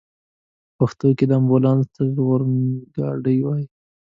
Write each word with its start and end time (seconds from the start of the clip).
په 0.75 0.75
پښتو 0.77 1.07
کې 1.17 1.25
امبولانس 1.39 1.85
ته 1.93 2.01
ژغورګاډی 2.13 3.37
وايي. 3.45 3.65